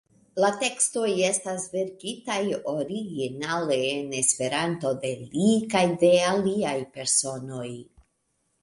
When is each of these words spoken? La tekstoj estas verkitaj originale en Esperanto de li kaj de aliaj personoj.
La 0.43 0.47
tekstoj 0.61 1.09
estas 1.27 1.67
verkitaj 1.73 2.39
originale 2.73 3.79
en 3.91 4.17
Esperanto 4.23 4.95
de 5.05 5.13
li 5.29 5.55
kaj 5.77 5.87
de 6.07 6.13
aliaj 6.35 6.77
personoj. 6.99 7.71